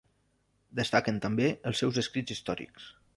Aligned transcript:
Destaquen 0.79 1.19
també 1.27 1.49
els 1.73 1.83
seus 1.83 1.99
escrits 2.05 2.37
històrics. 2.37 2.89